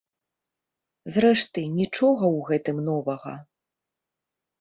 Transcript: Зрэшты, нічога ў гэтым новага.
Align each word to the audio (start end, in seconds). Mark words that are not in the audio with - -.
Зрэшты, 1.17 1.61
нічога 1.79 2.25
ў 2.37 2.47
гэтым 2.47 2.77
новага. 2.89 3.35